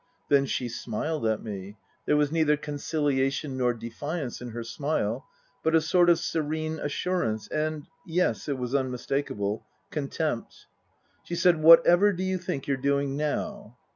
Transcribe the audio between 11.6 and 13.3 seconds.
Whatever do you think you're doing